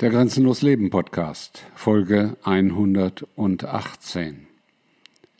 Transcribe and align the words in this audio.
Der 0.00 0.10
Grenzenlos 0.10 0.60
Leben 0.60 0.90
Podcast, 0.90 1.64
Folge 1.74 2.36
118. 2.42 4.46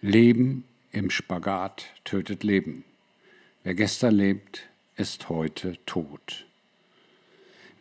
Leben 0.00 0.64
im 0.92 1.10
Spagat 1.10 1.88
tötet 2.04 2.42
Leben. 2.42 2.82
Wer 3.64 3.74
gestern 3.74 4.14
lebt, 4.14 4.62
ist 4.96 5.28
heute 5.28 5.76
tot. 5.84 6.46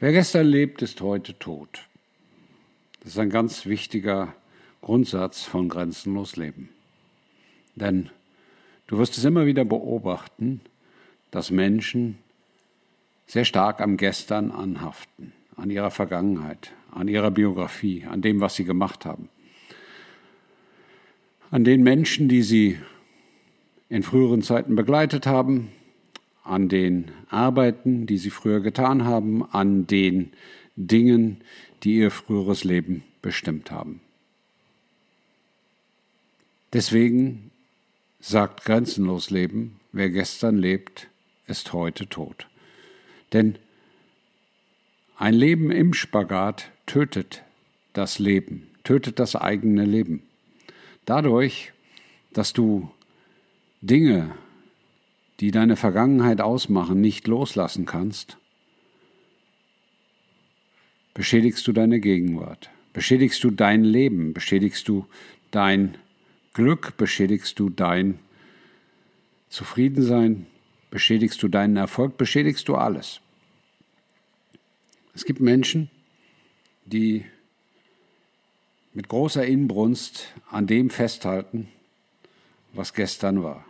Wer 0.02 0.12
gestern 0.12 0.48
lebt, 0.48 0.82
ist 0.82 1.00
heute 1.00 1.40
tot. 1.40 1.88
Das 3.00 3.14
ist 3.14 3.20
ein 3.20 3.30
ganz 3.30 3.66
wichtiger 3.66 4.36
Grundsatz 4.82 5.44
von 5.44 5.70
Grenzenlos 5.70 6.36
Leben. 6.36 6.68
Denn 7.76 8.10
du 8.88 8.98
wirst 8.98 9.18
es 9.18 9.24
immer 9.24 9.46
wieder 9.46 9.64
beobachten, 9.64 10.60
dass 11.32 11.52
Menschen 11.52 12.18
sehr 13.28 13.46
stark 13.46 13.80
am 13.80 13.96
Gestern 13.96 14.52
anhaften 14.52 15.32
an 15.58 15.70
ihrer 15.70 15.92
Vergangenheit, 15.92 16.72
an 16.92 17.08
ihrer 17.08 17.32
Biografie, 17.32 18.06
an 18.06 18.22
dem, 18.22 18.42
was 18.42 18.56
sie 18.56 18.66
gemacht 18.66 19.06
haben, 19.06 19.30
an 21.52 21.64
den 21.64 21.84
Menschen, 21.84 22.28
die 22.28 22.42
sie 22.42 22.80
in 23.90 24.04
früheren 24.04 24.42
Zeiten 24.42 24.76
begleitet 24.76 25.26
haben, 25.26 25.70
an 26.44 26.70
den 26.70 27.12
Arbeiten, 27.30 28.06
die 28.06 28.18
sie 28.18 28.30
früher 28.30 28.60
getan 28.60 29.06
haben, 29.06 29.44
an 29.52 29.88
den 29.88 30.32
Dingen, 30.76 31.42
die 31.84 31.96
ihr 31.98 32.12
früheres 32.12 32.64
Leben 32.64 33.04
bestimmt 33.22 33.72
haben. 33.72 34.02
Deswegen 36.74 37.52
sagt 38.20 38.66
grenzenlos 38.66 39.30
Leben, 39.30 39.80
wer 39.92 40.10
gestern 40.10 40.58
lebt, 40.58 41.08
ist 41.48 41.74
heute 41.74 42.08
tot. 42.08 42.48
Denn 43.34 43.58
ein 45.18 45.34
Leben 45.34 45.72
im 45.72 45.94
Spagat 45.94 46.72
tötet 46.86 47.44
das 47.94 48.20
Leben, 48.20 48.68
tötet 48.84 49.20
das 49.20 49.36
eigene 49.36 49.86
Leben. 49.86 50.24
Dadurch, 51.06 51.72
dass 52.34 52.52
du 52.52 52.90
Dinge, 53.82 54.36
die 55.40 55.52
deine 55.52 55.76
Vergangenheit 55.76 56.42
ausmachen, 56.42 57.00
nicht 57.00 57.28
loslassen 57.28 57.86
kannst, 57.86 58.38
beschädigst 61.14 61.66
du 61.68 61.72
deine 61.72 62.00
Gegenwart, 62.00 62.70
beschädigst 62.92 63.44
du 63.44 63.52
dein 63.52 63.84
Leben, 63.84 64.34
beschädigst 64.34 64.88
du 64.88 65.06
dein 65.52 65.98
Glück, 66.54 66.98
beschädigst 66.98 67.58
du 67.60 67.70
dein 67.70 68.20
Zufriedensein, 69.50 70.48
beschädigst 70.92 71.42
du 71.42 71.48
deinen 71.48 71.78
Erfolg, 71.78 72.18
beschädigst 72.18 72.68
du 72.68 72.76
alles. 72.76 73.22
Es 75.16 75.24
gibt 75.24 75.40
Menschen, 75.40 75.90
die 76.86 77.26
mit 78.94 79.08
großer 79.08 79.46
Inbrunst 79.46 80.34
an 80.50 80.68
dem 80.68 80.90
festhalten, 80.90 81.70
was 82.74 82.94
gestern 82.94 83.42
war. 83.42 83.66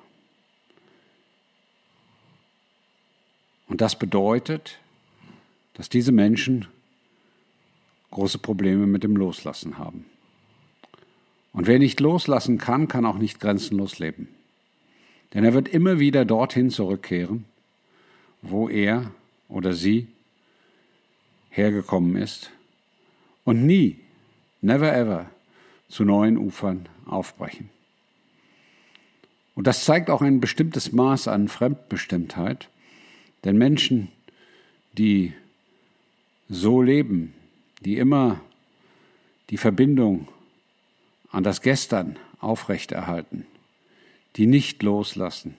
Und 3.67 3.81
das 3.81 3.97
bedeutet, 3.97 4.79
dass 5.75 5.87
diese 5.87 6.11
Menschen 6.11 6.67
große 8.11 8.39
Probleme 8.39 8.87
mit 8.87 9.03
dem 9.03 9.15
Loslassen 9.15 9.77
haben. 9.77 10.05
Und 11.53 11.67
wer 11.67 11.79
nicht 11.79 11.99
loslassen 11.99 12.57
kann, 12.57 12.87
kann 12.87 13.05
auch 13.05 13.17
nicht 13.17 13.39
grenzenlos 13.39 13.99
leben. 13.99 14.29
Denn 15.33 15.43
er 15.43 15.53
wird 15.53 15.67
immer 15.67 15.99
wieder 15.99 16.25
dorthin 16.25 16.69
zurückkehren, 16.69 17.45
wo 18.41 18.67
er 18.67 19.11
oder 19.47 19.73
sie 19.73 20.07
hergekommen 21.55 22.15
ist 22.17 22.51
und 23.43 23.65
nie, 23.65 23.99
never 24.61 24.93
ever, 24.93 25.29
zu 25.89 26.03
neuen 26.03 26.37
Ufern 26.37 26.89
aufbrechen. 27.05 27.69
Und 29.53 29.67
das 29.67 29.85
zeigt 29.85 30.09
auch 30.09 30.21
ein 30.21 30.41
bestimmtes 30.41 30.91
Maß 30.91 31.27
an 31.27 31.47
Fremdbestimmtheit, 31.47 32.69
denn 33.45 33.57
Menschen, 33.57 34.09
die 34.97 35.33
so 36.49 36.81
leben, 36.81 37.33
die 37.81 37.97
immer 37.97 38.41
die 39.49 39.57
Verbindung 39.57 40.27
an 41.31 41.43
das 41.43 41.61
Gestern 41.61 42.17
aufrechterhalten, 42.41 43.45
die 44.35 44.47
nicht 44.47 44.83
loslassen, 44.83 45.55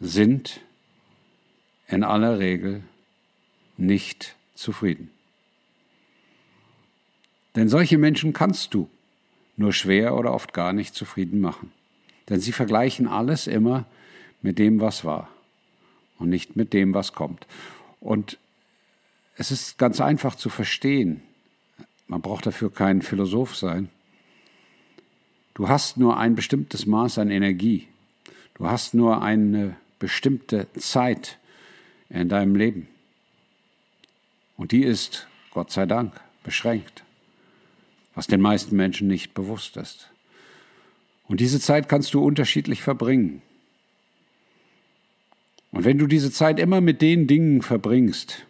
sind 0.00 0.60
in 1.86 2.02
aller 2.02 2.38
Regel 2.38 2.82
nicht 3.78 4.36
zufrieden. 4.54 5.10
Denn 7.56 7.68
solche 7.68 7.98
Menschen 7.98 8.32
kannst 8.32 8.74
du 8.74 8.88
nur 9.56 9.72
schwer 9.72 10.14
oder 10.14 10.32
oft 10.32 10.52
gar 10.52 10.72
nicht 10.72 10.94
zufrieden 10.94 11.40
machen. 11.40 11.72
Denn 12.28 12.40
sie 12.40 12.52
vergleichen 12.52 13.08
alles 13.08 13.46
immer 13.46 13.86
mit 14.42 14.58
dem, 14.58 14.80
was 14.80 15.04
war 15.04 15.28
und 16.18 16.28
nicht 16.28 16.56
mit 16.56 16.72
dem, 16.72 16.94
was 16.94 17.12
kommt. 17.12 17.46
Und 18.00 18.38
es 19.36 19.50
ist 19.50 19.78
ganz 19.78 20.00
einfach 20.00 20.34
zu 20.34 20.50
verstehen. 20.50 21.22
Man 22.06 22.20
braucht 22.20 22.46
dafür 22.46 22.72
kein 22.72 23.02
Philosoph 23.02 23.56
sein. 23.56 23.88
Du 25.54 25.68
hast 25.68 25.96
nur 25.96 26.18
ein 26.18 26.34
bestimmtes 26.34 26.86
Maß 26.86 27.18
an 27.18 27.30
Energie. 27.30 27.88
Du 28.54 28.68
hast 28.68 28.94
nur 28.94 29.22
eine 29.22 29.76
bestimmte 29.98 30.66
Zeit 30.74 31.38
in 32.08 32.28
deinem 32.28 32.54
Leben. 32.54 32.88
Und 34.58 34.72
die 34.72 34.82
ist, 34.82 35.28
Gott 35.52 35.70
sei 35.70 35.86
Dank, 35.86 36.20
beschränkt, 36.42 37.04
was 38.14 38.26
den 38.26 38.42
meisten 38.42 38.76
Menschen 38.76 39.08
nicht 39.08 39.32
bewusst 39.32 39.78
ist. 39.78 40.10
Und 41.26 41.40
diese 41.40 41.60
Zeit 41.60 41.88
kannst 41.88 42.12
du 42.12 42.22
unterschiedlich 42.22 42.82
verbringen. 42.82 43.40
Und 45.70 45.84
wenn 45.84 45.98
du 45.98 46.06
diese 46.06 46.32
Zeit 46.32 46.58
immer 46.58 46.80
mit 46.80 47.00
den 47.02 47.26
Dingen 47.26 47.62
verbringst 47.62 48.46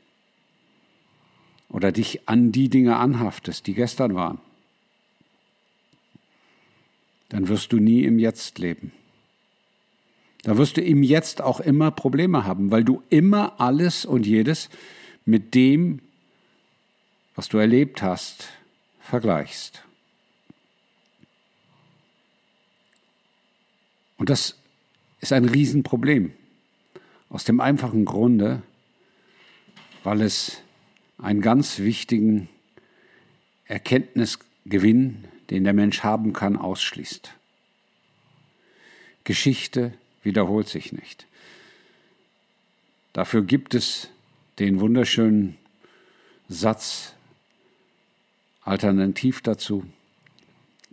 oder 1.69 1.92
dich 1.92 2.26
an 2.26 2.52
die 2.52 2.70
Dinge 2.70 2.96
anhaftest, 2.96 3.66
die 3.66 3.75
gestern 3.75 4.14
waren, 4.14 4.38
dann 7.28 7.48
wirst 7.48 7.72
du 7.72 7.78
nie 7.78 8.04
im 8.04 8.19
Jetzt 8.19 8.58
leben. 8.58 8.92
Da 10.42 10.56
wirst 10.56 10.78
du 10.78 10.80
im 10.80 11.02
Jetzt 11.02 11.42
auch 11.42 11.60
immer 11.60 11.90
Probleme 11.90 12.46
haben, 12.46 12.70
weil 12.70 12.84
du 12.84 13.02
immer 13.10 13.60
alles 13.60 14.06
und 14.06 14.26
jedes 14.26 14.70
mit 15.28 15.55
dem, 15.55 16.00
was 17.34 17.50
du 17.50 17.59
erlebt 17.59 18.00
hast, 18.00 18.49
vergleichst. 18.99 19.83
Und 24.17 24.31
das 24.31 24.56
ist 25.21 25.34
ein 25.34 25.44
Riesenproblem. 25.44 26.33
Aus 27.28 27.44
dem 27.44 27.61
einfachen 27.61 28.06
Grunde, 28.06 28.62
weil 30.03 30.22
es 30.22 30.62
einen 31.19 31.43
ganz 31.43 31.78
wichtigen 31.78 32.49
Erkenntnisgewinn, 33.67 35.25
den 35.50 35.65
der 35.65 35.75
Mensch 35.75 36.03
haben 36.03 36.33
kann, 36.33 36.56
ausschließt. 36.56 37.34
Geschichte 39.25 39.93
wiederholt 40.22 40.69
sich 40.69 40.91
nicht. 40.93 41.27
Dafür 43.12 43.43
gibt 43.43 43.75
es 43.75 44.09
den 44.58 44.80
wunderschönen 44.80 45.56
Satz 46.48 47.14
alternativ 48.62 49.41
dazu, 49.42 49.84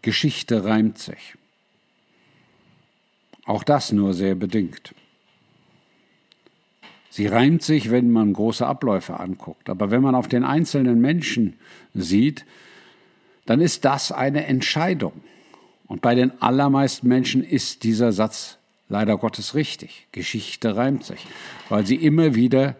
Geschichte 0.01 0.65
reimt 0.65 0.97
sich. 0.99 1.35
Auch 3.45 3.63
das 3.63 3.91
nur 3.91 4.13
sehr 4.13 4.35
bedingt. 4.35 4.93
Sie 7.09 7.27
reimt 7.27 7.63
sich, 7.63 7.91
wenn 7.91 8.11
man 8.11 8.33
große 8.33 8.65
Abläufe 8.65 9.19
anguckt. 9.19 9.69
Aber 9.69 9.89
wenn 9.89 10.01
man 10.01 10.15
auf 10.15 10.27
den 10.27 10.43
einzelnen 10.43 10.99
Menschen 10.99 11.57
sieht, 11.93 12.45
dann 13.45 13.61
ist 13.61 13.85
das 13.85 14.11
eine 14.11 14.45
Entscheidung. 14.47 15.13
Und 15.87 16.01
bei 16.01 16.15
den 16.15 16.41
allermeisten 16.41 17.07
Menschen 17.07 17.43
ist 17.43 17.83
dieser 17.83 18.11
Satz 18.11 18.57
leider 18.89 19.17
Gottes 19.17 19.55
richtig. 19.55 20.07
Geschichte 20.11 20.75
reimt 20.75 21.05
sich, 21.05 21.25
weil 21.69 21.85
sie 21.85 21.95
immer 21.95 22.35
wieder 22.35 22.75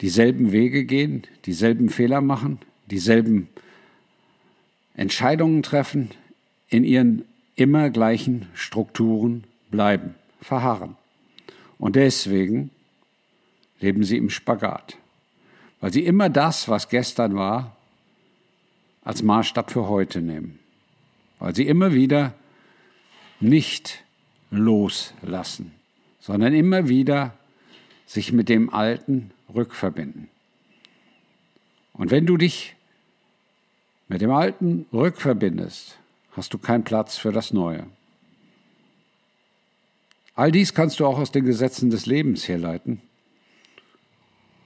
dieselben 0.00 0.52
Wege 0.52 0.84
gehen, 0.84 1.22
dieselben 1.44 1.88
Fehler 1.88 2.20
machen, 2.20 2.58
dieselben 2.90 3.48
Entscheidungen 4.94 5.62
treffen, 5.62 6.10
in 6.68 6.84
ihren 6.84 7.24
immer 7.56 7.90
gleichen 7.90 8.46
Strukturen 8.54 9.44
bleiben, 9.70 10.14
verharren. 10.40 10.96
Und 11.78 11.96
deswegen 11.96 12.70
leben 13.80 14.04
sie 14.04 14.16
im 14.16 14.30
Spagat, 14.30 14.96
weil 15.80 15.92
sie 15.92 16.04
immer 16.04 16.28
das, 16.28 16.68
was 16.68 16.88
gestern 16.88 17.36
war, 17.36 17.76
als 19.02 19.22
Maßstab 19.22 19.70
für 19.70 19.88
heute 19.88 20.20
nehmen, 20.20 20.58
weil 21.38 21.54
sie 21.54 21.66
immer 21.66 21.94
wieder 21.94 22.34
nicht 23.40 24.04
loslassen, 24.50 25.72
sondern 26.20 26.54
immer 26.54 26.88
wieder 26.88 27.34
sich 28.06 28.32
mit 28.32 28.48
dem 28.48 28.72
Alten 28.72 29.30
rückverbinden. 29.54 30.28
Und 31.92 32.10
wenn 32.10 32.26
du 32.26 32.36
dich 32.36 32.76
mit 34.08 34.20
dem 34.20 34.30
Alten 34.30 34.86
rückverbindest, 34.92 35.98
hast 36.32 36.54
du 36.54 36.58
keinen 36.58 36.84
Platz 36.84 37.18
für 37.18 37.32
das 37.32 37.52
Neue. 37.52 37.86
All 40.34 40.52
dies 40.52 40.72
kannst 40.72 41.00
du 41.00 41.06
auch 41.06 41.18
aus 41.18 41.32
den 41.32 41.44
Gesetzen 41.44 41.90
des 41.90 42.06
Lebens 42.06 42.46
herleiten, 42.46 43.02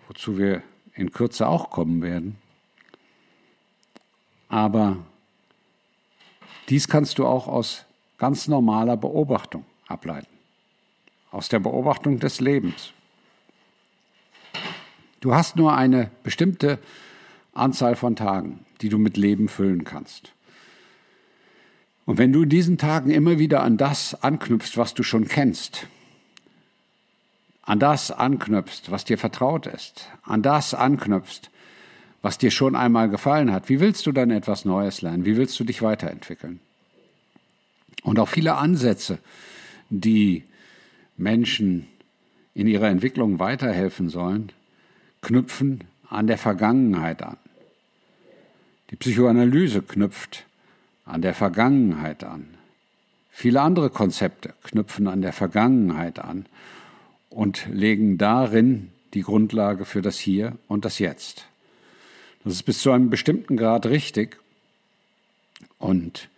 wozu 0.06 0.36
wir 0.36 0.62
in 0.94 1.10
Kürze 1.10 1.48
auch 1.48 1.70
kommen 1.70 2.02
werden. 2.02 2.36
Aber 4.48 4.98
dies 6.68 6.88
kannst 6.88 7.18
du 7.18 7.26
auch 7.26 7.48
aus 7.48 7.86
ganz 8.18 8.48
normaler 8.48 8.98
Beobachtung 8.98 9.64
ableiten, 9.88 10.28
aus 11.30 11.48
der 11.48 11.58
Beobachtung 11.58 12.18
des 12.18 12.40
Lebens. 12.40 12.92
Du 15.22 15.36
hast 15.36 15.54
nur 15.54 15.76
eine 15.76 16.10
bestimmte 16.24 16.80
Anzahl 17.54 17.94
von 17.94 18.16
Tagen, 18.16 18.58
die 18.80 18.88
du 18.88 18.98
mit 18.98 19.16
Leben 19.16 19.48
füllen 19.48 19.84
kannst. 19.84 20.32
Und 22.04 22.18
wenn 22.18 22.32
du 22.32 22.42
in 22.42 22.48
diesen 22.48 22.76
Tagen 22.76 23.10
immer 23.12 23.38
wieder 23.38 23.62
an 23.62 23.76
das 23.76 24.20
anknüpfst, 24.20 24.76
was 24.76 24.94
du 24.94 25.04
schon 25.04 25.28
kennst, 25.28 25.86
an 27.62 27.78
das 27.78 28.10
anknüpfst, 28.10 28.90
was 28.90 29.04
dir 29.04 29.16
vertraut 29.16 29.68
ist, 29.68 30.08
an 30.24 30.42
das 30.42 30.74
anknüpfst, 30.74 31.50
was 32.20 32.38
dir 32.38 32.50
schon 32.50 32.74
einmal 32.74 33.08
gefallen 33.08 33.52
hat, 33.52 33.68
wie 33.68 33.78
willst 33.78 34.04
du 34.06 34.10
dann 34.10 34.32
etwas 34.32 34.64
Neues 34.64 35.02
lernen? 35.02 35.24
Wie 35.24 35.36
willst 35.36 35.58
du 35.60 35.62
dich 35.62 35.82
weiterentwickeln? 35.82 36.58
Und 38.02 38.18
auch 38.18 38.28
viele 38.28 38.56
Ansätze, 38.56 39.18
die 39.88 40.42
Menschen 41.16 41.86
in 42.54 42.66
ihrer 42.66 42.88
Entwicklung 42.88 43.38
weiterhelfen 43.38 44.08
sollen, 44.08 44.50
knüpfen 45.22 45.84
an 46.10 46.26
der 46.26 46.38
Vergangenheit 46.38 47.22
an. 47.22 47.38
Die 48.90 48.96
Psychoanalyse 48.96 49.80
knüpft 49.80 50.44
an 51.06 51.22
der 51.22 51.34
Vergangenheit 51.34 52.24
an. 52.24 52.46
Viele 53.30 53.62
andere 53.62 53.88
Konzepte 53.88 54.52
knüpfen 54.62 55.08
an 55.08 55.22
der 55.22 55.32
Vergangenheit 55.32 56.18
an 56.18 56.46
und 57.30 57.66
legen 57.70 58.18
darin 58.18 58.90
die 59.14 59.22
Grundlage 59.22 59.86
für 59.86 60.02
das 60.02 60.18
Hier 60.18 60.58
und 60.68 60.84
das 60.84 60.98
Jetzt. 60.98 61.46
Das 62.44 62.52
ist 62.52 62.64
bis 62.64 62.80
zu 62.80 62.90
einem 62.90 63.08
bestimmten 63.08 63.56
Grad 63.56 63.86
richtig. 63.86 64.36
Und 65.78 66.28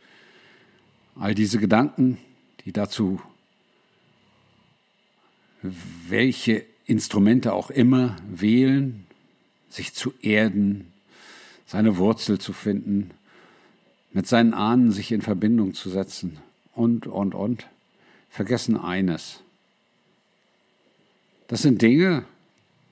all 1.18 1.34
diese 1.34 1.58
Gedanken, 1.58 2.18
die 2.64 2.72
dazu, 2.72 3.20
welche 5.62 6.64
Instrumente 6.86 7.52
auch 7.52 7.70
immer 7.70 8.16
wählen, 8.28 9.06
sich 9.68 9.94
zu 9.94 10.12
erden, 10.22 10.92
seine 11.66 11.96
Wurzel 11.96 12.38
zu 12.38 12.52
finden, 12.52 13.10
mit 14.12 14.26
seinen 14.26 14.54
Ahnen 14.54 14.92
sich 14.92 15.10
in 15.10 15.22
Verbindung 15.22 15.74
zu 15.74 15.90
setzen 15.90 16.38
und, 16.74 17.06
und, 17.06 17.34
und, 17.34 17.66
vergessen 18.30 18.76
eines. 18.76 19.40
Das 21.48 21.62
sind 21.62 21.82
Dinge, 21.82 22.24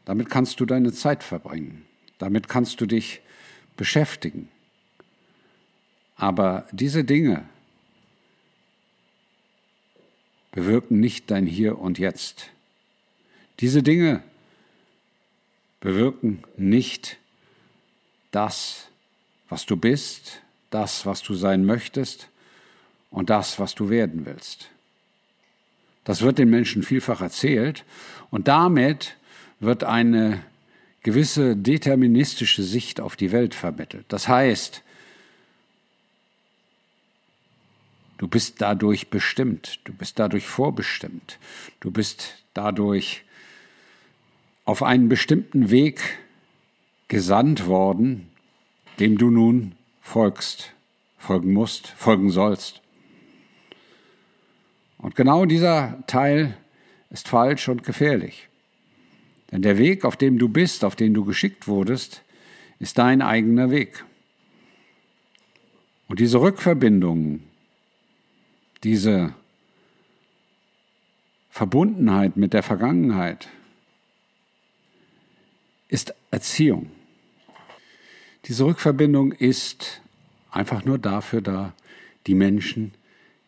damit 0.04 0.30
kannst 0.30 0.58
du 0.60 0.66
deine 0.66 0.92
Zeit 0.92 1.22
verbringen, 1.22 1.84
damit 2.18 2.48
kannst 2.48 2.80
du 2.80 2.86
dich 2.86 3.20
beschäftigen. 3.76 4.48
Aber 6.16 6.66
diese 6.72 7.04
Dinge 7.04 7.44
bewirken 10.52 11.00
nicht 11.00 11.30
dein 11.30 11.46
Hier 11.46 11.78
und 11.78 11.98
Jetzt. 11.98 12.50
Diese 13.60 13.82
Dinge 13.82 14.22
bewirken 15.80 16.42
nicht 16.56 17.18
das, 18.30 18.88
was 19.48 19.66
du 19.66 19.76
bist, 19.76 20.40
das, 20.70 21.04
was 21.06 21.22
du 21.22 21.34
sein 21.34 21.64
möchtest 21.64 22.28
und 23.10 23.30
das, 23.30 23.58
was 23.58 23.74
du 23.74 23.90
werden 23.90 24.24
willst. 24.24 24.68
Das 26.04 26.22
wird 26.22 26.38
den 26.38 26.50
Menschen 26.50 26.82
vielfach 26.82 27.20
erzählt 27.20 27.84
und 28.30 28.48
damit 28.48 29.16
wird 29.60 29.84
eine 29.84 30.42
gewisse 31.02 31.56
deterministische 31.56 32.62
Sicht 32.62 33.00
auf 33.00 33.16
die 33.16 33.32
Welt 33.32 33.54
vermittelt. 33.54 34.06
Das 34.08 34.28
heißt, 34.28 34.82
du 38.18 38.28
bist 38.28 38.60
dadurch 38.60 39.10
bestimmt, 39.10 39.80
du 39.84 39.92
bist 39.92 40.18
dadurch 40.18 40.46
vorbestimmt, 40.46 41.38
du 41.80 41.90
bist 41.90 42.42
dadurch 42.54 43.24
auf 44.72 44.82
einen 44.82 45.10
bestimmten 45.10 45.70
Weg 45.70 46.00
gesandt 47.08 47.66
worden, 47.66 48.30
dem 49.00 49.18
du 49.18 49.30
nun 49.30 49.74
folgst, 50.00 50.72
folgen 51.18 51.52
musst, 51.52 51.88
folgen 51.88 52.30
sollst. 52.30 52.80
Und 54.96 55.14
genau 55.14 55.44
dieser 55.44 56.02
Teil 56.06 56.56
ist 57.10 57.28
falsch 57.28 57.68
und 57.68 57.82
gefährlich. 57.82 58.48
Denn 59.50 59.60
der 59.60 59.76
Weg, 59.76 60.06
auf 60.06 60.16
dem 60.16 60.38
du 60.38 60.48
bist, 60.48 60.86
auf 60.86 60.96
den 60.96 61.12
du 61.12 61.26
geschickt 61.26 61.68
wurdest, 61.68 62.22
ist 62.78 62.96
dein 62.96 63.20
eigener 63.20 63.70
Weg. 63.70 64.06
Und 66.08 66.18
diese 66.18 66.40
Rückverbindung, 66.40 67.40
diese 68.84 69.34
Verbundenheit 71.50 72.38
mit 72.38 72.54
der 72.54 72.62
Vergangenheit 72.62 73.50
ist 75.92 76.14
Erziehung. 76.30 76.90
Diese 78.46 78.64
Rückverbindung 78.64 79.32
ist 79.32 80.00
einfach 80.50 80.86
nur 80.86 80.96
dafür 80.96 81.42
da, 81.42 81.74
die 82.26 82.34
Menschen 82.34 82.94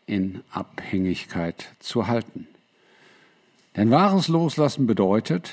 in 0.05 0.43
Abhängigkeit 0.50 1.70
zu 1.79 2.06
halten. 2.06 2.46
Denn 3.76 3.91
wahres 3.91 4.29
Loslassen 4.29 4.87
bedeutet, 4.87 5.52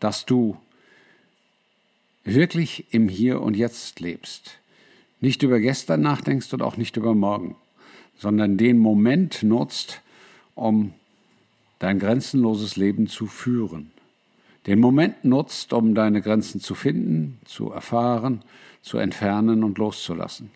dass 0.00 0.26
du 0.26 0.58
wirklich 2.24 2.84
im 2.90 3.08
Hier 3.08 3.40
und 3.40 3.56
Jetzt 3.56 3.98
lebst. 3.98 4.58
Nicht 5.20 5.42
über 5.42 5.58
gestern 5.60 6.02
nachdenkst 6.02 6.52
und 6.52 6.60
auch 6.60 6.76
nicht 6.76 6.98
über 6.98 7.14
morgen, 7.14 7.56
sondern 8.18 8.58
den 8.58 8.76
Moment 8.76 9.42
nutzt, 9.42 10.02
um 10.54 10.92
dein 11.78 11.98
grenzenloses 11.98 12.76
Leben 12.76 13.06
zu 13.06 13.26
führen. 13.26 13.92
Den 14.68 14.78
Moment 14.78 15.24
nutzt, 15.24 15.72
um 15.72 15.94
deine 15.94 16.22
Grenzen 16.22 16.60
zu 16.60 16.76
finden, 16.76 17.40
zu 17.44 17.72
erfahren 17.72 18.42
zu 18.88 18.98
entfernen 18.98 19.64
und 19.64 19.78
loszulassen. 19.78 20.50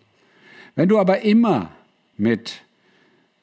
Wenn 0.75 0.89
du 0.89 0.99
aber 0.99 1.21
immer 1.21 1.71
mit 2.17 2.63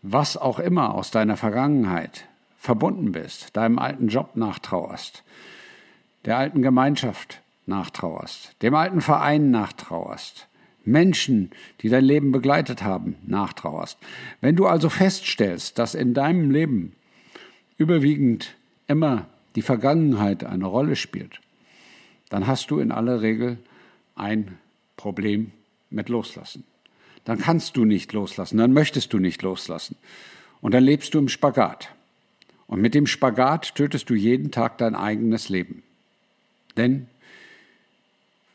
was 0.01 0.37
auch 0.37 0.59
immer 0.59 0.95
aus 0.95 1.11
deiner 1.11 1.37
Vergangenheit 1.37 2.25
verbunden 2.57 3.11
bist, 3.11 3.55
deinem 3.55 3.79
alten 3.79 4.07
Job 4.07 4.35
nachtrauerst, 4.35 5.23
der 6.25 6.37
alten 6.37 6.61
Gemeinschaft 6.61 7.41
nachtrauerst, 7.65 8.55
dem 8.61 8.73
alten 8.73 9.01
Verein 9.01 9.51
nachtrauerst, 9.51 10.47
Menschen, 10.85 11.51
die 11.81 11.89
dein 11.89 12.05
Leben 12.05 12.31
begleitet 12.31 12.81
haben, 12.83 13.15
nachtrauerst. 13.27 13.97
Wenn 14.41 14.55
du 14.55 14.65
also 14.65 14.89
feststellst, 14.89 15.77
dass 15.77 15.93
in 15.93 16.13
deinem 16.13 16.49
Leben 16.49 16.93
überwiegend 17.77 18.55
immer 18.87 19.27
die 19.55 19.61
Vergangenheit 19.61 20.43
eine 20.43 20.65
Rolle 20.65 20.95
spielt, 20.95 21.41
dann 22.29 22.47
hast 22.47 22.71
du 22.71 22.79
in 22.79 22.91
aller 22.91 23.21
Regel 23.21 23.57
ein 24.15 24.57
Problem 24.97 25.51
mit 25.89 26.09
Loslassen. 26.09 26.63
Dann 27.25 27.39
kannst 27.39 27.77
du 27.77 27.85
nicht 27.85 28.13
loslassen, 28.13 28.57
dann 28.57 28.73
möchtest 28.73 29.13
du 29.13 29.19
nicht 29.19 29.41
loslassen. 29.41 29.95
Und 30.61 30.73
dann 30.73 30.83
lebst 30.83 31.13
du 31.13 31.19
im 31.19 31.29
Spagat. 31.29 31.89
Und 32.67 32.81
mit 32.81 32.93
dem 32.93 33.07
Spagat 33.07 33.75
tötest 33.75 34.09
du 34.09 34.13
jeden 34.13 34.51
Tag 34.51 34.77
dein 34.77 34.95
eigenes 34.95 35.49
Leben. 35.49 35.83
Denn, 36.77 37.07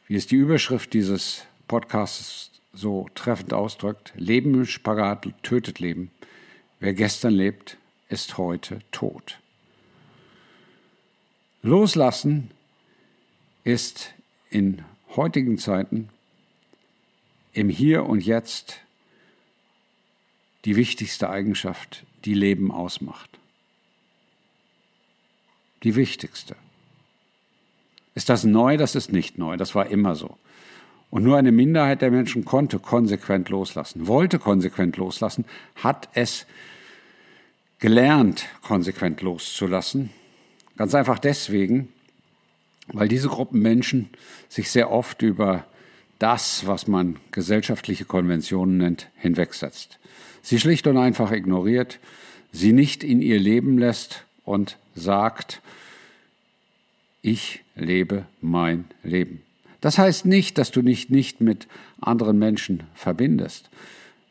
wie 0.07 0.17
es 0.17 0.27
die 0.27 0.37
Überschrift 0.37 0.93
dieses 0.93 1.45
Podcasts 1.67 2.51
so 2.73 3.09
treffend 3.15 3.53
ausdrückt, 3.53 4.13
Leben 4.17 4.55
im 4.55 4.67
Spagat 4.67 5.29
tötet 5.43 5.79
Leben. 5.79 6.11
Wer 6.81 6.95
gestern 6.95 7.33
lebt, 7.33 7.79
ist 8.09 8.39
heute 8.39 8.81
tot. 8.91 9.39
Loslassen 11.65 12.51
ist 13.65 14.13
in 14.51 14.85
heutigen 15.17 15.57
Zeiten 15.57 16.11
im 17.55 17.71
Hier 17.71 18.05
und 18.05 18.21
Jetzt 18.21 18.81
die 20.67 20.77
wichtigste 20.77 21.31
Eigenschaft, 21.31 22.05
die 22.27 22.35
Leben 22.35 22.71
ausmacht. 22.71 23.31
Die 25.85 25.97
wichtigste. 25.97 26.55
Ist 28.15 28.29
das 28.29 28.45
neu? 28.45 28.77
Das 28.77 28.95
ist 28.95 29.11
nicht 29.11 29.39
neu. 29.39 29.57
Das 29.57 29.75
war 29.75 29.87
immer 29.87 30.17
so. 30.17 30.37
Und 31.09 31.23
nur 31.23 31.39
eine 31.39 31.51
Minderheit 31.51 32.03
der 32.03 32.11
Menschen 32.11 32.45
konnte 32.45 32.79
konsequent 32.79 33.49
loslassen, 33.49 34.07
wollte 34.07 34.39
konsequent 34.39 34.99
loslassen, 34.99 35.47
hat 35.77 36.11
es 36.13 36.45
gelernt, 37.79 38.49
konsequent 38.61 39.23
loszulassen. 39.23 40.11
Ganz 40.77 40.95
einfach 40.95 41.19
deswegen, 41.19 41.89
weil 42.89 43.09
diese 43.09 43.29
Gruppen 43.29 43.61
Menschen 43.61 44.11
sich 44.49 44.71
sehr 44.71 44.91
oft 44.91 45.23
über 45.23 45.65
das, 46.19 46.67
was 46.67 46.87
man 46.87 47.17
gesellschaftliche 47.31 48.05
Konventionen 48.05 48.79
nennt, 48.79 49.09
hinwegsetzt. 49.17 49.99
Sie 50.43 50.61
schlicht 50.61 50.87
und 50.87 50.97
einfach 50.97 51.33
ignoriert, 51.33 51.99
sie 52.53 52.73
nicht 52.73 53.03
in 53.05 53.23
ihr 53.23 53.39
Leben 53.39 53.79
lässt 53.79 54.25
und 54.45 54.79
sagt, 54.95 55.61
ich 57.23 57.65
lebe 57.75 58.27
mein 58.41 58.85
Leben. 59.03 59.43
Das 59.81 59.99
heißt 59.99 60.27
nicht, 60.27 60.59
dass 60.59 60.71
du 60.71 60.83
dich 60.83 61.11
nicht 61.11 61.41
mit 61.41 61.67
anderen 62.01 62.39
Menschen 62.39 62.85
verbindest. 62.95 63.71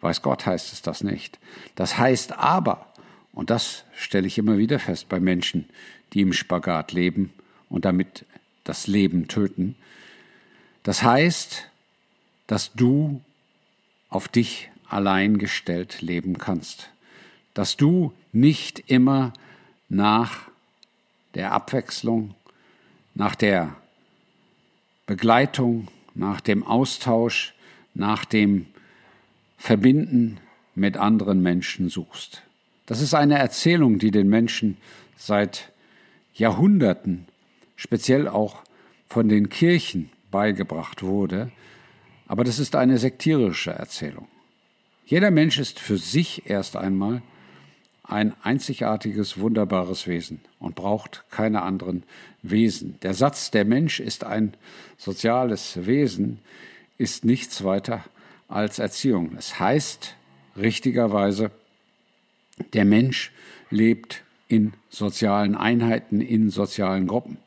Weiß 0.02 0.22
Gott 0.22 0.46
heißt 0.46 0.74
es 0.74 0.82
das 0.82 1.04
nicht. 1.04 1.40
Das 1.76 1.98
heißt 1.98 2.34
aber, 2.34 2.88
und 3.34 3.50
das 3.50 3.84
stelle 3.96 4.28
ich 4.28 4.38
immer 4.38 4.58
wieder 4.58 4.80
fest 4.80 5.10
bei 5.10 5.20
Menschen, 5.20 5.66
die 6.14 6.22
im 6.22 6.34
Spagat 6.34 6.92
leben 6.92 7.34
und 7.70 7.86
damit 7.86 8.26
das 8.64 8.88
Leben 8.88 9.28
töten, 9.28 9.76
das 10.84 11.04
heißt, 11.04 11.70
dass 12.48 12.74
du 12.74 13.22
auf 14.10 14.28
dich 14.28 14.70
allein 14.88 15.38
gestellt 15.38 16.02
leben 16.02 16.38
kannst, 16.38 16.90
dass 17.54 17.78
du 17.78 18.14
nicht 18.32 18.84
immer 18.88 19.34
nach 19.90 20.50
der 21.34 21.52
Abwechslung, 21.52 22.36
nach 23.16 23.36
der 23.36 23.76
Begleitung, 25.06 25.88
nach 26.14 26.42
dem 26.42 26.64
Austausch, 26.64 27.54
nach 27.94 28.26
dem 28.26 28.68
Verbinden 29.58 30.40
mit 30.76 30.98
anderen 30.98 31.42
Menschen 31.42 31.90
suchst. 31.90 32.44
Das 32.86 33.02
ist 33.02 33.14
eine 33.14 33.40
Erzählung, 33.40 34.00
die 34.00 34.12
den 34.12 34.30
Menschen 34.30 34.78
seit 35.18 35.73
Jahrhunderten, 36.34 37.28
speziell 37.76 38.28
auch 38.28 38.64
von 39.08 39.30
den 39.30 39.50
Kirchen, 39.50 40.10
beigebracht 40.32 41.04
wurde, 41.04 41.52
aber 42.28 42.44
das 42.44 42.58
ist 42.58 42.76
eine 42.76 42.98
sektierische 42.98 43.72
Erzählung. 43.72 44.28
Jeder 45.06 45.30
Mensch 45.30 45.60
ist 45.60 45.80
für 45.80 45.98
sich 45.98 46.50
erst 46.50 46.76
einmal 46.76 47.22
ein 48.04 48.34
einzigartiges, 48.42 49.38
wunderbares 49.38 50.08
Wesen 50.08 50.42
und 50.60 50.76
braucht 50.76 51.24
keine 51.30 51.62
anderen 51.62 52.04
Wesen. 52.42 53.00
Der 53.02 53.14
Satz, 53.14 53.52
der 53.52 53.66
Mensch 53.66 54.00
ist 54.00 54.24
ein 54.24 54.56
soziales 54.98 55.86
Wesen, 55.86 56.40
ist 56.98 57.26
nichts 57.26 57.64
weiter 57.64 58.04
als 58.48 58.80
Erziehung. 58.80 59.36
Es 59.38 59.60
heißt 59.60 60.16
richtigerweise, 60.58 61.52
der 62.74 62.86
Mensch 62.86 63.32
lebt 63.70 64.24
in 64.48 64.74
sozialen 64.90 65.56
Einheiten, 65.56 66.22
in 66.22 66.50
sozialen 66.50 67.08
Gruppen. 67.08 67.38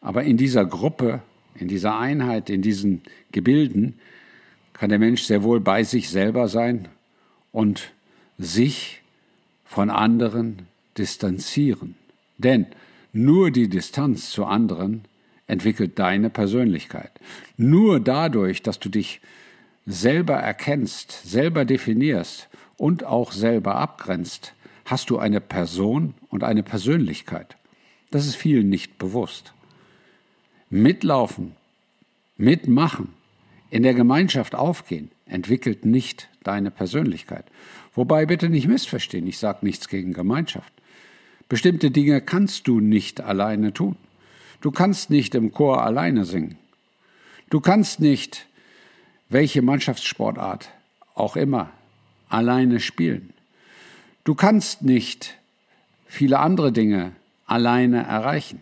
Aber 0.00 0.24
in 0.24 0.36
dieser 0.36 0.64
Gruppe, 0.64 1.22
in 1.54 1.68
dieser 1.68 1.98
Einheit, 1.98 2.50
in 2.50 2.62
diesen 2.62 3.02
Gebilden 3.32 3.98
kann 4.72 4.90
der 4.90 4.98
Mensch 4.98 5.22
sehr 5.22 5.42
wohl 5.42 5.60
bei 5.60 5.82
sich 5.84 6.10
selber 6.10 6.48
sein 6.48 6.88
und 7.52 7.92
sich 8.38 9.02
von 9.64 9.90
anderen 9.90 10.66
distanzieren. 10.98 11.94
Denn 12.38 12.66
nur 13.12 13.50
die 13.50 13.68
Distanz 13.68 14.30
zu 14.30 14.44
anderen 14.44 15.06
entwickelt 15.46 15.98
deine 15.98 16.28
Persönlichkeit. 16.28 17.10
Nur 17.56 18.00
dadurch, 18.00 18.62
dass 18.62 18.78
du 18.78 18.88
dich 18.88 19.20
selber 19.86 20.34
erkennst, 20.34 21.22
selber 21.24 21.64
definierst 21.64 22.48
und 22.76 23.04
auch 23.04 23.32
selber 23.32 23.76
abgrenzt, 23.76 24.52
hast 24.86 25.10
du 25.10 25.18
eine 25.18 25.40
Person 25.40 26.14
und 26.30 26.44
eine 26.44 26.62
Persönlichkeit. 26.62 27.56
Das 28.10 28.26
ist 28.26 28.36
vielen 28.36 28.70
nicht 28.70 28.98
bewusst. 28.98 29.52
Mitlaufen, 30.70 31.52
mitmachen, 32.38 33.08
in 33.70 33.82
der 33.82 33.94
Gemeinschaft 33.94 34.54
aufgehen, 34.54 35.10
entwickelt 35.26 35.84
nicht 35.84 36.28
deine 36.44 36.70
Persönlichkeit. 36.70 37.44
Wobei 37.94 38.26
bitte 38.26 38.48
nicht 38.48 38.68
missverstehen, 38.68 39.26
ich 39.26 39.38
sage 39.38 39.58
nichts 39.62 39.88
gegen 39.88 40.12
Gemeinschaft. 40.12 40.72
Bestimmte 41.48 41.90
Dinge 41.90 42.20
kannst 42.20 42.68
du 42.68 42.80
nicht 42.80 43.20
alleine 43.20 43.72
tun. 43.72 43.96
Du 44.60 44.70
kannst 44.70 45.10
nicht 45.10 45.34
im 45.34 45.52
Chor 45.52 45.82
alleine 45.82 46.24
singen. 46.24 46.56
Du 47.50 47.60
kannst 47.60 48.00
nicht, 48.00 48.46
welche 49.28 49.62
Mannschaftssportart 49.62 50.70
auch 51.14 51.36
immer, 51.36 51.70
alleine 52.28 52.80
spielen. 52.80 53.32
Du 54.26 54.34
kannst 54.34 54.82
nicht 54.82 55.38
viele 56.08 56.40
andere 56.40 56.72
Dinge 56.72 57.12
alleine 57.46 58.02
erreichen. 58.02 58.60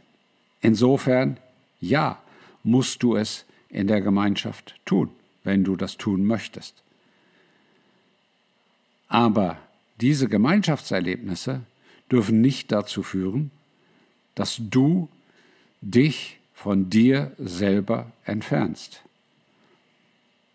Insofern, 0.60 1.38
ja, 1.80 2.22
musst 2.64 3.02
du 3.02 3.16
es 3.16 3.46
in 3.70 3.86
der 3.86 4.02
Gemeinschaft 4.02 4.74
tun, 4.84 5.08
wenn 5.42 5.64
du 5.64 5.74
das 5.74 5.96
tun 5.96 6.26
möchtest. 6.26 6.74
Aber 9.08 9.56
diese 10.02 10.28
Gemeinschaftserlebnisse 10.28 11.62
dürfen 12.12 12.42
nicht 12.42 12.70
dazu 12.70 13.02
führen, 13.02 13.50
dass 14.34 14.60
du 14.60 15.08
dich 15.80 16.36
von 16.52 16.90
dir 16.90 17.32
selber 17.38 18.12
entfernst. 18.26 19.00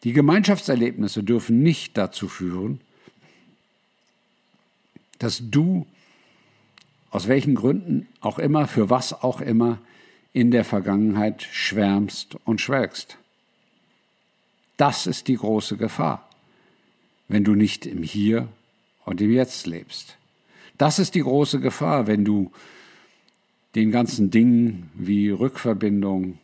Die 0.04 0.14
Gemeinschaftserlebnisse 0.14 1.24
dürfen 1.24 1.64
nicht 1.64 1.98
dazu 1.98 2.28
führen, 2.28 2.80
dass 5.20 5.42
du 5.50 5.86
aus 7.12 7.28
welchen 7.28 7.56
Gründen 7.56 8.08
auch 8.22 8.40
immer, 8.40 8.68
für 8.68 8.90
was 8.90 9.14
auch 9.14 9.42
immer, 9.42 9.80
in 10.34 10.52
der 10.52 10.64
Vergangenheit 10.64 11.44
schwärmst 11.44 12.38
und 12.46 12.62
schwelgst. 12.62 13.18
Das 14.78 15.08
ist 15.08 15.28
die 15.28 15.36
große 15.36 15.78
Gefahr, 15.78 16.30
wenn 17.28 17.44
du 17.44 17.56
nicht 17.56 17.86
im 17.86 18.04
Hier 18.04 18.48
und 19.06 19.22
im 19.22 19.32
Jetzt 19.32 19.68
lebst. 19.68 20.18
Das 20.78 21.00
ist 21.00 21.16
die 21.16 21.22
große 21.22 21.60
Gefahr, 21.60 22.08
wenn 22.08 22.24
du 22.24 22.52
den 23.76 23.92
ganzen 23.92 24.32
Dingen 24.32 24.90
wie 24.94 25.30
Rückverbindung, 25.30 26.38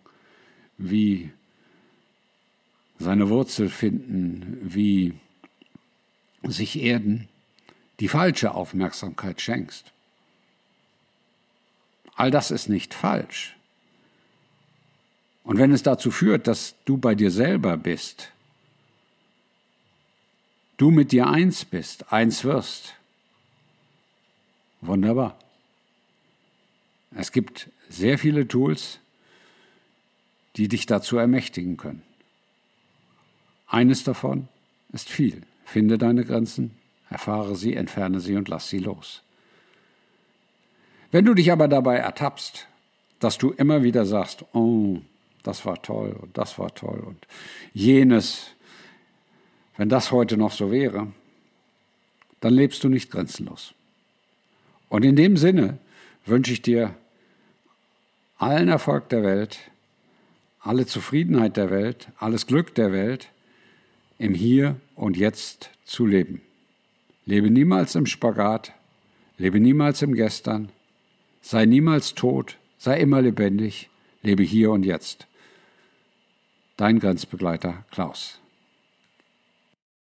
wie 0.77 1.32
seine 3.00 3.29
Wurzel 3.29 3.70
finden, 3.70 4.58
wie 4.62 5.13
sich 6.44 6.82
erden, 6.82 7.27
die 8.00 8.08
falsche 8.08 8.54
Aufmerksamkeit 8.54 9.42
schenkst. 9.42 9.92
All 12.16 12.32
das 12.32 12.52
ist 12.52 12.70
nicht 12.70 12.94
falsch. 12.94 13.56
Und 15.44 15.60
wenn 15.60 15.72
es 15.72 15.84
dazu 15.84 16.12
führt, 16.12 16.48
dass 16.48 16.75
du 16.86 16.98
bei 16.98 17.14
dir 17.14 17.30
selber 17.30 17.78
bist, 17.78 18.32
du 20.78 20.92
mit 20.92 21.12
dir 21.12 21.28
eins 21.28 21.66
bist, 21.66 22.12
eins 22.12 22.44
wirst, 22.44 22.94
wunderbar. 24.82 25.38
Es 27.12 27.32
gibt 27.32 27.70
sehr 27.90 28.18
viele 28.18 28.48
Tools, 28.48 29.00
die 30.56 30.68
dich 30.68 30.86
dazu 30.86 31.18
ermächtigen 31.18 31.78
können. 31.78 32.02
Eines 33.68 34.04
davon 34.04 34.48
ist 34.94 35.10
viel. 35.10 35.44
Finde 35.66 35.98
deine 35.98 36.25
Grenzen, 36.25 36.72
erfahre 37.09 37.55
sie, 37.55 37.75
entferne 37.75 38.19
sie 38.19 38.35
und 38.35 38.47
lass 38.47 38.69
sie 38.69 38.79
los. 38.79 39.21
Wenn 41.12 41.25
du 41.25 41.33
dich 41.33 41.51
aber 41.51 41.67
dabei 41.67 41.97
ertappst, 41.97 42.67
dass 43.19 43.38
du 43.38 43.51
immer 43.51 43.83
wieder 43.83 44.05
sagst, 44.05 44.45
oh, 44.53 44.97
das 45.43 45.65
war 45.65 45.81
toll 45.81 46.15
und 46.21 46.38
das 46.38 46.57
war 46.59 46.74
toll 46.74 47.00
und 47.05 47.27
jenes, 47.74 48.47
wenn 49.77 49.89
das 49.89 50.12
heute 50.12 50.38
noch 50.38 50.51
so 50.51 50.71
wäre, 50.71 51.07
dann 52.41 52.53
lebst 52.53 52.83
du 52.83 52.89
nicht 52.89 53.12
grenzenlos. 53.12 53.74
Und 54.89 55.05
in 55.05 55.15
dem 55.15 55.38
Sinne 55.38 55.77
wünsche 56.25 56.53
ich 56.53 56.62
dir 56.62 56.95
allen 58.38 58.67
Erfolg 58.67 59.09
der 59.09 59.24
Welt, 59.24 59.59
alle 60.59 60.85
Zufriedenheit 60.85 61.57
der 61.57 61.69
Welt, 61.69 62.09
alles 62.17 62.47
Glück 62.47 62.74
der 62.75 62.91
Welt, 62.91 63.29
im 64.17 64.33
Hier 64.33 64.75
und 64.95 65.17
Jetzt 65.17 65.69
zu 65.85 66.05
leben. 66.05 66.41
Lebe 67.25 67.50
niemals 67.50 67.96
im 67.96 68.05
Spagat, 68.05 68.74
lebe 69.38 69.60
niemals 69.60 70.01
im 70.01 70.13
Gestern, 70.13 70.70
sei 71.41 71.65
niemals 71.65 72.13
tot, 72.13 72.58
sei 72.77 73.00
immer 73.00 73.22
lebendig, 73.22 73.89
lebe 74.22 74.44
hier 74.44 74.72
und 74.72 74.84
jetzt. 74.84 75.25
Dein 76.77 77.00
Grenzbegleiter 77.00 77.84
Klaus. 77.89 78.39